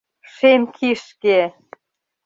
—Шем 0.33 0.61
кишке! 0.77 1.39